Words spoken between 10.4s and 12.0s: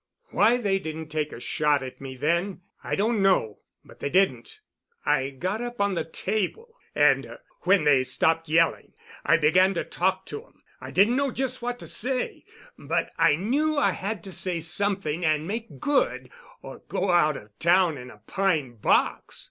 'em. I didn't know just what to